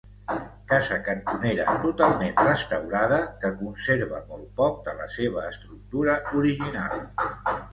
Casa 0.69 0.95
cantonera 1.07 1.75
totalment 1.83 2.33
restaurada, 2.47 3.19
que 3.43 3.53
conserva 3.59 4.23
molt 4.33 4.49
poc 4.63 4.83
de 4.89 4.97
la 5.03 5.09
seva 5.17 5.45
estructura 5.51 6.17
original. 6.41 7.07